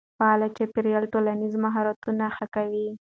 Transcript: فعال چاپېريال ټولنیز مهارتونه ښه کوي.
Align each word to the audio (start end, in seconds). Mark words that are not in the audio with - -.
فعال 0.19 0.41
چاپېريال 0.57 1.03
ټولنیز 1.13 1.53
مهارتونه 1.65 2.25
ښه 2.35 2.45
کوي. 2.55 2.87